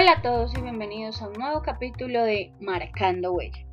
[0.00, 3.66] Hola a todos y bienvenidos a un nuevo capítulo de Marcando Huella.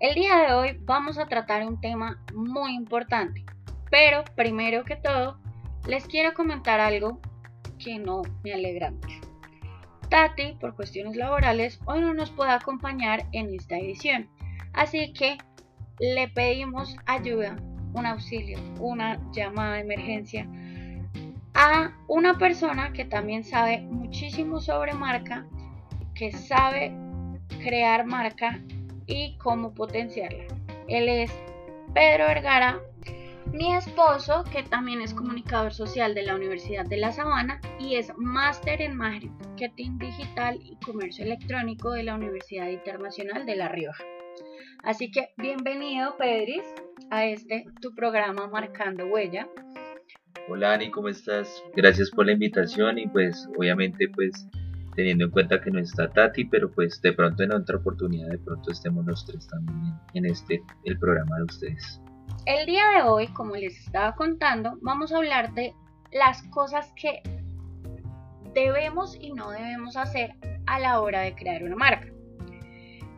[0.00, 3.44] El día de hoy vamos a tratar un tema muy importante,
[3.90, 5.38] pero primero que todo
[5.86, 7.20] les quiero comentar algo
[7.78, 9.20] que no me alegra mucho.
[10.08, 14.30] Tati, por cuestiones laborales, hoy no nos puede acompañar en esta edición,
[14.72, 15.36] así que
[15.98, 17.54] le pedimos ayuda,
[17.92, 20.48] un auxilio, una llamada de emergencia
[21.52, 25.46] a una persona que también sabe muchísimo sobre marca
[26.16, 26.92] que sabe
[27.62, 28.60] crear marca
[29.06, 30.44] y cómo potenciarla.
[30.88, 31.30] Él es
[31.94, 32.80] Pedro Vergara,
[33.52, 38.12] mi esposo, que también es comunicador social de la Universidad de La Sabana y es
[38.16, 44.04] máster en marketing digital y comercio electrónico de la Universidad Internacional de La Rioja.
[44.82, 46.64] Así que bienvenido, Pedris,
[47.10, 49.48] a este tu programa Marcando Huella.
[50.48, 51.62] Hola Ani, ¿cómo estás?
[51.74, 54.46] Gracias por la invitación y pues obviamente pues
[54.96, 58.38] teniendo en cuenta que no está Tati, pero pues de pronto en otra oportunidad, de
[58.38, 62.00] pronto estemos los tres también en este, el programa de ustedes.
[62.46, 65.74] El día de hoy, como les estaba contando, vamos a hablar de
[66.12, 67.20] las cosas que
[68.54, 70.34] debemos y no debemos hacer
[70.66, 72.08] a la hora de crear una marca.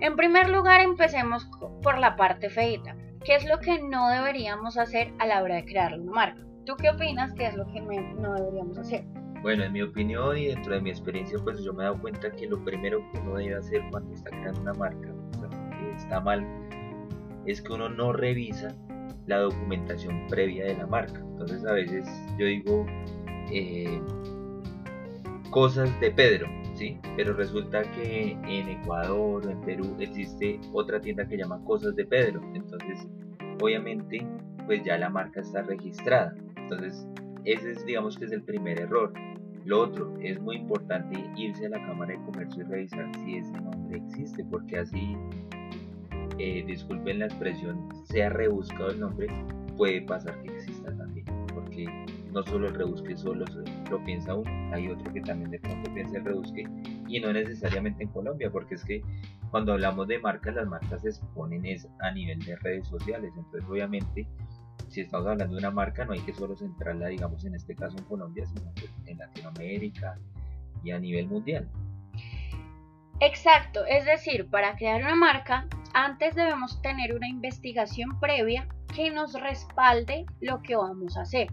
[0.00, 1.48] En primer lugar, empecemos
[1.82, 2.96] por la parte feita.
[3.24, 6.40] ¿Qué es lo que no deberíamos hacer a la hora de crear una marca?
[6.66, 9.04] ¿Tú qué opinas que es lo que no deberíamos hacer?
[9.48, 12.30] Bueno, en mi opinión y dentro de mi experiencia, pues yo me he dado cuenta
[12.30, 15.08] que lo primero que uno debe hacer cuando está creando una marca,
[15.70, 16.46] que está mal,
[17.46, 18.76] es que uno no revisa
[19.26, 21.20] la documentación previa de la marca.
[21.20, 22.06] Entonces a veces
[22.38, 22.84] yo digo
[23.50, 23.98] eh,
[25.48, 27.00] cosas de Pedro, ¿sí?
[27.16, 32.04] Pero resulta que en Ecuador o en Perú existe otra tienda que llama Cosas de
[32.04, 32.42] Pedro.
[32.52, 33.08] Entonces,
[33.62, 34.26] obviamente,
[34.66, 36.34] pues ya la marca está registrada.
[36.54, 37.08] Entonces,
[37.46, 39.10] ese es, digamos que es el primer error.
[39.68, 43.52] Lo otro, es muy importante irse a la Cámara de Comercio y revisar si ese
[43.60, 45.14] nombre existe, porque así,
[46.38, 49.26] eh, disculpen la expresión, sea rebuscado el nombre,
[49.76, 51.84] puede pasar que exista también, porque
[52.32, 53.44] no solo el rebusque solo
[53.90, 56.64] lo piensa uno, hay otro que también de pronto piensa el rebusque
[57.06, 59.02] y no necesariamente en Colombia, porque es que
[59.50, 63.68] cuando hablamos de marcas, las marcas se exponen es a nivel de redes sociales, entonces
[63.68, 64.26] obviamente
[64.98, 67.96] si estamos hablando de una marca, no hay que solo centrarla, digamos, en este caso
[67.96, 68.72] en Colombia, sino
[69.06, 70.18] en Latinoamérica
[70.82, 71.68] y a nivel mundial.
[73.20, 79.40] Exacto, es decir, para crear una marca, antes debemos tener una investigación previa que nos
[79.40, 81.46] respalde lo que vamos a hacer.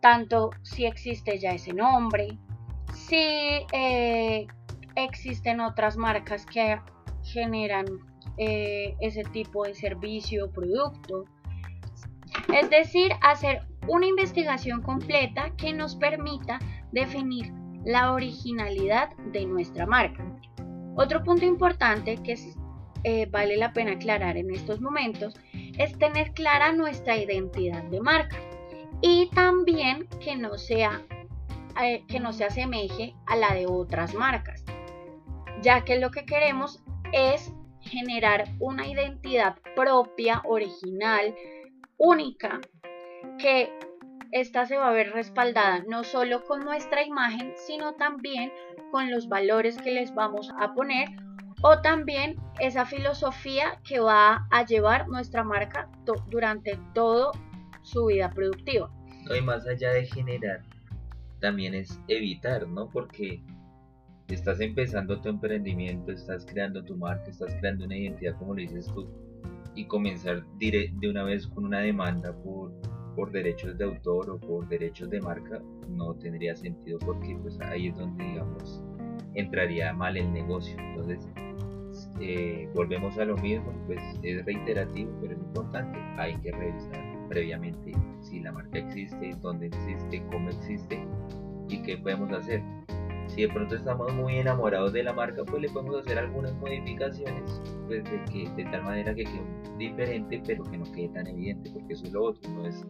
[0.00, 2.38] Tanto si existe ya ese nombre,
[2.92, 4.46] si eh,
[4.94, 6.80] existen otras marcas que
[7.24, 7.86] generan
[8.36, 11.24] eh, ese tipo de servicio o producto,
[12.52, 16.58] es decir, hacer una investigación completa que nos permita
[16.92, 17.52] definir
[17.84, 20.24] la originalidad de nuestra marca.
[20.94, 22.36] Otro punto importante que
[23.04, 25.34] eh, vale la pena aclarar en estos momentos
[25.78, 28.36] es tener clara nuestra identidad de marca
[29.00, 31.02] y también que no sea
[31.82, 34.62] eh, que no se asemeje a la de otras marcas,
[35.62, 41.34] ya que lo que queremos es generar una identidad propia, original,
[42.02, 42.60] única
[43.38, 43.72] que
[44.32, 48.52] esta se va a ver respaldada no solo con nuestra imagen, sino también
[48.90, 51.08] con los valores que les vamos a poner
[51.62, 55.88] o también esa filosofía que va a llevar nuestra marca
[56.28, 57.30] durante toda
[57.82, 58.90] su vida productiva.
[59.28, 60.62] No, y más allá de generar,
[61.40, 62.88] también es evitar, ¿no?
[62.88, 63.40] Porque
[64.28, 68.86] estás empezando tu emprendimiento, estás creando tu marca, estás creando una identidad, como lo dices
[68.86, 69.08] tú,
[69.74, 72.72] y comenzar de una vez con una demanda por,
[73.16, 77.88] por derechos de autor o por derechos de marca no tendría sentido porque pues ahí
[77.88, 78.82] es donde digamos
[79.34, 80.76] entraría mal el negocio.
[80.78, 81.28] Entonces
[82.20, 85.98] eh, volvemos a lo mismo pues es reiterativo pero es importante.
[86.18, 91.02] Hay que revisar previamente si la marca existe dónde existe cómo existe
[91.68, 92.62] y qué podemos hacer
[93.34, 97.62] si de pronto estamos muy enamorados de la marca, pues le podemos hacer algunas modificaciones,
[97.86, 99.42] pues de, que, de tal manera que quede
[99.78, 102.86] diferente, pero que no quede tan evidente, porque eso es lo otro, no es,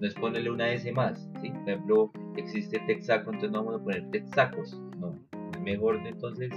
[0.00, 1.50] no es ponerle una S más, ¿sí?
[1.50, 5.14] Por ejemplo, existe Texaco, entonces no vamos a poner Texacos, no,
[5.54, 6.50] es mejor entonces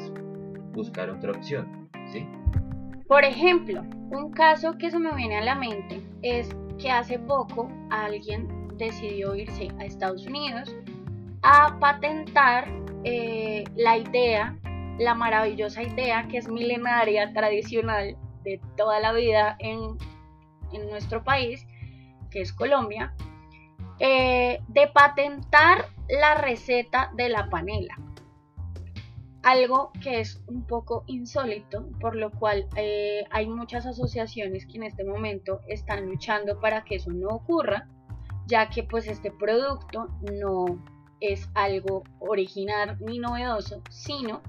[0.73, 2.25] buscar otra opción, ¿sí?
[3.07, 6.49] Por ejemplo, un caso que se me viene a la mente es
[6.79, 8.47] que hace poco alguien
[8.77, 10.75] decidió irse a Estados Unidos
[11.41, 12.67] a patentar
[13.03, 14.57] eh, la idea,
[14.97, 19.97] la maravillosa idea que es milenaria, tradicional de toda la vida en,
[20.89, 21.65] nuestro país,
[22.29, 23.15] que es Colombia,
[23.97, 27.95] eh, de patentar la receta de la panela.
[29.41, 34.83] algo que es un poco insólito, por lo cual eh, hay muchas asociaciones que en
[34.83, 37.87] este momento están luchando para que eso no ocurra,
[38.47, 40.83] ya que pues este producto no
[41.19, 44.41] es algo original ni novedoso, sino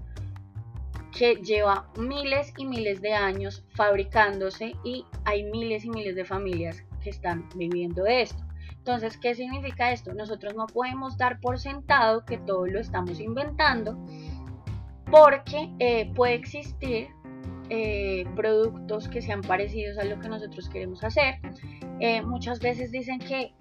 [1.17, 6.82] que lleva miles y miles de años fabricándose y hay miles y miles de familias
[7.02, 8.43] que están viviendo esto.
[8.78, 10.14] Entonces, ¿qué significa esto?
[10.14, 13.99] Nosotros no podemos dar por sentado que todo lo estamos inventando
[15.11, 17.08] porque eh, puede existir
[17.69, 21.34] eh, productos que sean parecidos a lo que nosotros queremos hacer.
[22.00, 23.52] Eh, muchas veces dicen que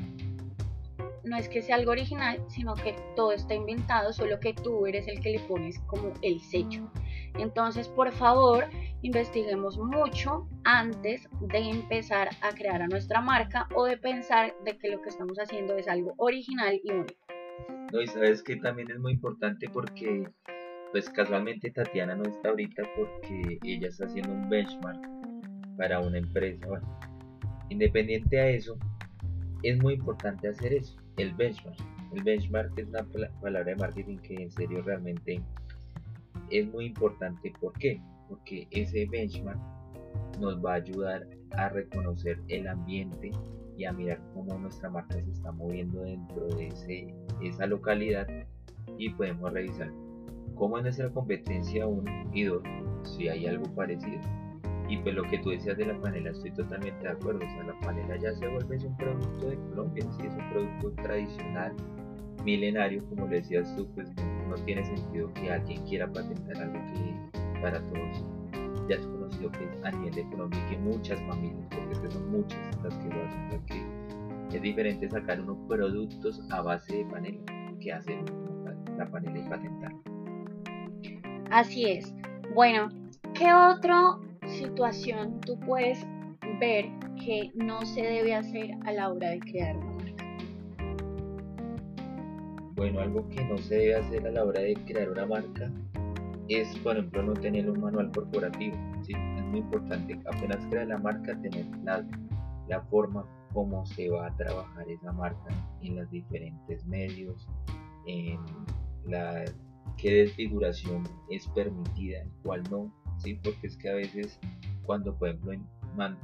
[1.23, 5.07] no es que sea algo original, sino que todo está inventado, solo que tú eres
[5.07, 6.89] el que le pones como el sello.
[7.35, 8.65] Entonces, por favor,
[9.01, 14.89] investiguemos mucho antes de empezar a crear a nuestra marca o de pensar de que
[14.89, 17.13] lo que estamos haciendo es algo original y único.
[17.91, 20.29] No, y sabes que también es muy importante porque,
[20.91, 25.01] pues casualmente Tatiana no está ahorita porque ella está haciendo un benchmark
[25.77, 26.67] para una empresa.
[26.67, 26.99] Bueno,
[27.69, 28.77] independiente a eso,
[29.63, 31.77] es muy importante hacer eso, el benchmark.
[32.13, 33.05] El benchmark es una
[33.41, 35.41] palabra de marketing que en serio realmente
[36.49, 37.53] es muy importante.
[37.59, 38.01] ¿Por qué?
[38.27, 39.59] Porque ese benchmark
[40.39, 43.31] nos va a ayudar a reconocer el ambiente
[43.77, 46.69] y a mirar cómo nuestra marca se está moviendo dentro de
[47.41, 48.27] esa localidad
[48.97, 49.91] y podemos revisar
[50.55, 52.61] cómo es nuestra competencia 1 y 2,
[53.03, 54.19] si hay algo parecido.
[54.89, 57.45] Y pues lo que tú decías de la panela, estoy totalmente de acuerdo.
[57.45, 60.91] O sea, la panela ya se vuelve un producto de Colombia, sí, es un producto
[61.03, 61.73] tradicional,
[62.43, 64.09] milenario, como le decías tú, pues
[64.47, 68.25] no tiene sentido que alguien quiera patentar algo que para todos
[68.87, 72.11] ya es conocido que a nivel de Colombia y que muchas familias, porque es que
[72.11, 73.65] son muchas las que lo hacen,
[74.49, 77.37] que es diferente sacar unos productos a base de panela
[77.79, 78.17] que hacer
[78.97, 79.91] la panela y patentar.
[81.51, 82.13] Así es.
[82.55, 82.89] Bueno,
[83.35, 84.17] ¿qué otra
[84.59, 86.05] situación tú puedes
[86.59, 86.85] ver
[87.23, 89.75] que no se debe hacer a la hora de crear
[92.75, 95.69] bueno, algo que no se debe hacer a la hora de crear una marca
[96.47, 98.75] es, por ejemplo, no tener un manual corporativo.
[99.03, 99.13] ¿sí?
[99.13, 102.05] Es muy importante, apenas crea la marca, tener la,
[102.69, 107.47] la forma cómo se va a trabajar esa marca en los diferentes medios,
[108.07, 108.39] en
[109.05, 109.43] la
[109.97, 113.39] qué desfiguración es permitida, cuál no, ¿sí?
[113.43, 114.39] porque es que a veces
[114.83, 115.53] cuando, por ejemplo,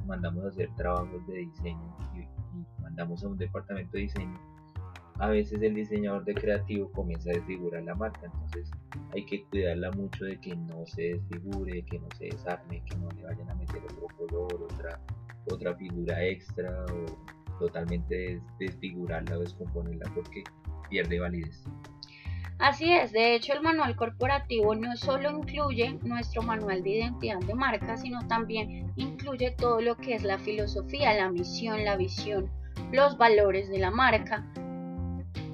[0.06, 4.38] mandamos a hacer trabajos de diseño y mandamos a un departamento de diseño,
[5.18, 8.70] a veces el diseñador de creativo comienza a desfigurar la marca, entonces
[9.12, 13.08] hay que cuidarla mucho de que no se desfigure, que no se desarme, que no
[13.10, 14.66] le vayan a meter otro color,
[15.50, 20.44] otra, figura extra o totalmente desfigurarla o descomponerla porque
[20.90, 21.64] pierde validez.
[22.58, 27.54] Así es, de hecho el manual corporativo no solo incluye nuestro manual de identidad de
[27.54, 32.50] marca, sino también incluye todo lo que es la filosofía, la misión, la visión,
[32.92, 34.46] los valores de la marca,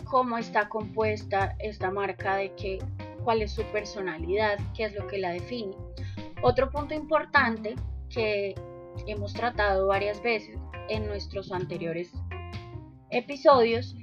[0.04, 2.78] cómo está compuesta esta marca, de qué,
[3.24, 5.74] cuál es su personalidad, qué es lo que la define.
[6.42, 7.74] Otro punto importante
[8.10, 8.54] que
[9.06, 10.56] hemos tratado varias veces
[10.88, 12.12] en nuestros anteriores
[13.10, 13.96] episodios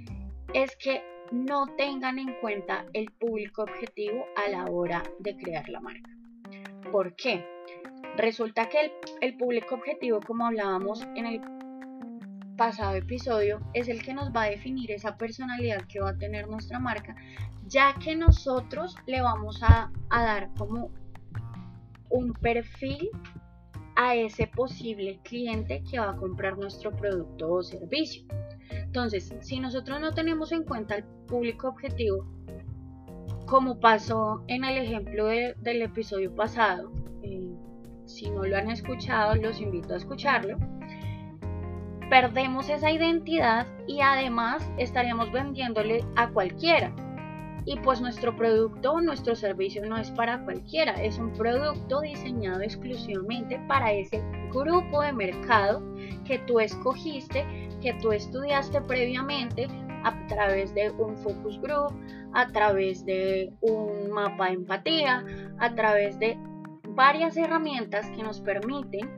[0.54, 1.02] es que
[1.32, 6.10] no tengan en cuenta el público objetivo a la hora de crear la marca.
[6.92, 7.46] ¿Por qué?
[8.16, 11.42] Resulta que el, público objetivo, como hablábamos en el
[12.58, 16.48] pasado episodio es el que nos va a definir esa personalidad que va a tener
[16.48, 17.16] nuestra marca,
[17.68, 20.92] ya que nosotros le vamos a, dar como
[22.10, 23.10] un perfil
[23.96, 28.24] a ese posible cliente que va a comprar nuestro producto o servicio.
[28.90, 32.26] Entonces, si nosotros no tenemos en cuenta el público objetivo,
[33.46, 36.92] como pasó en el ejemplo del episodio pasado,
[37.24, 37.54] eh,
[38.06, 40.58] si no lo han escuchado, los invito a escucharlo
[42.10, 46.92] perdemos esa identidad y además estaríamos vendiéndole a cualquiera.
[47.66, 52.62] Y pues nuestro producto o nuestro servicio no es para cualquiera, es un producto diseñado
[52.62, 55.84] exclusivamente para ese grupo de mercado
[56.26, 57.46] que tú escogiste,
[57.80, 59.68] que tú estudiaste previamente
[60.04, 61.94] a través de un focus group,
[62.34, 65.26] a través de un mapa de empatía,
[65.60, 66.38] a través de
[66.90, 69.10] varias herramientas que nos permiten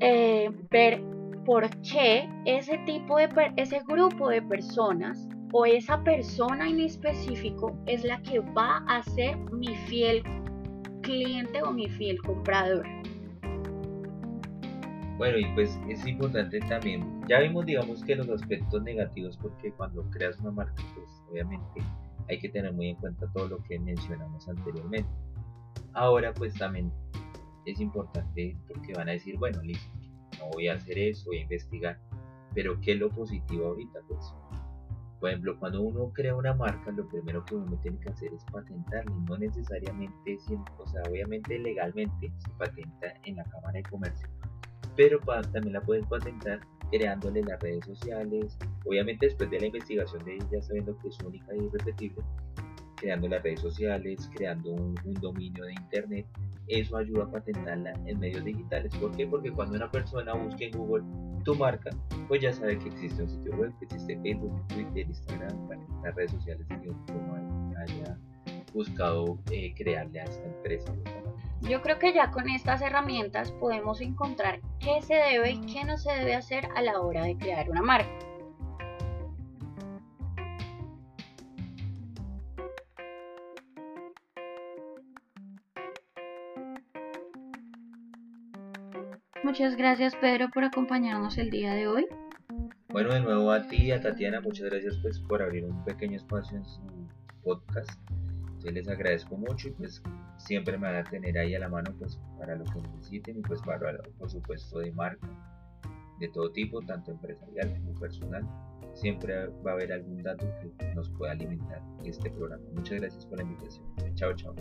[0.00, 1.02] eh, ver
[1.44, 8.04] por qué ese tipo de ese grupo de personas o esa persona en específico es
[8.04, 10.22] la que va a ser mi fiel
[11.02, 12.99] cliente o mi fiel comprador.
[15.20, 20.02] Bueno, y pues es importante también, ya vimos digamos que los aspectos negativos porque cuando
[20.08, 21.82] creas una marca pues obviamente
[22.30, 25.10] hay que tener muy en cuenta todo lo que mencionamos anteriormente.
[25.92, 26.90] Ahora pues también
[27.66, 29.92] es importante porque van a decir, bueno, listo,
[30.38, 32.00] no voy a hacer eso, voy a investigar,
[32.54, 34.00] pero ¿qué es lo positivo ahorita?
[34.08, 34.34] Pues,
[35.20, 38.42] por ejemplo, cuando uno crea una marca, lo primero que uno tiene que hacer es
[38.50, 40.38] patentarla, no necesariamente,
[40.78, 44.26] o sea, obviamente legalmente se patenta en la Cámara de Comercio,
[44.96, 45.18] pero
[45.52, 50.62] también la puedes patentar creándole las redes sociales, obviamente después de la investigación de ella
[50.62, 52.22] sabiendo que es única e irrepetible,
[52.96, 56.26] creando las redes sociales, creando un, dominio de internet,
[56.68, 58.94] eso ayuda a patentarla en medios digitales.
[58.96, 59.26] ¿Por qué?
[59.26, 61.04] Porque cuando una persona busca en Google
[61.44, 61.90] tu marca,
[62.28, 65.68] pues ya sabe que existe un sitio web, que existe Facebook, Twitter, Instagram,
[66.04, 68.18] las redes sociales que uno haya
[68.72, 70.94] buscado eh, crearle a esta empresa.
[71.62, 75.98] Yo creo que ya con estas herramientas podemos encontrar qué se debe y qué no
[75.98, 78.10] se debe hacer a la hora de crear una marca.
[89.42, 92.06] Muchas gracias Pedro por acompañarnos el día de hoy.
[92.88, 96.16] Bueno, de nuevo a ti y a Tatiana, muchas gracias pues por abrir un pequeño
[96.16, 96.80] espacio en su
[97.42, 98.00] podcast.
[98.62, 100.02] Yo les agradezco mucho y pues
[100.38, 103.42] siempre me van a tener ahí a la mano pues para lo que necesiten y
[103.42, 105.28] pues para por supuesto de marca
[106.20, 108.46] de todo tipo, tanto empresarial como personal.
[108.92, 110.46] Siempre va a haber algún dato
[110.78, 112.62] que nos pueda alimentar este programa.
[112.74, 113.86] Muchas gracias por la invitación.
[114.14, 114.54] Chao, chao.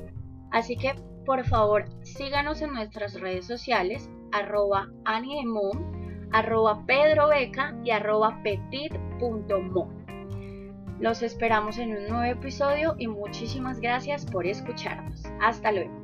[0.51, 4.87] Así que por favor síganos en nuestras redes sociales arroba
[6.31, 8.41] arroba pedrobeca y arroba.
[10.99, 15.23] Los esperamos en un nuevo episodio y muchísimas gracias por escucharnos.
[15.41, 15.98] Hasta luego.